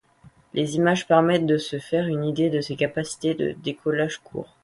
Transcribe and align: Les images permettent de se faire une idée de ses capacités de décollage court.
Les 0.55 0.77
images 0.77 1.05
permettent 1.07 1.45
de 1.45 1.59
se 1.59 1.77
faire 1.77 2.07
une 2.07 2.23
idée 2.23 2.49
de 2.49 2.59
ses 2.59 2.75
capacités 2.75 3.35
de 3.35 3.51
décollage 3.51 4.17
court. 4.17 4.57